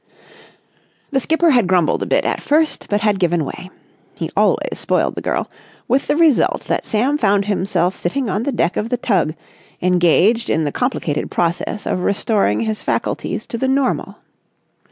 [1.11, 5.21] The skipper had grumbled a bit at first but had given way—he always spoiled the
[5.21, 9.35] girl—with the result that Sam found himself sitting on the deck of the tug,
[9.79, 14.17] engaged in the complicated process of restoring his faculties to the normal.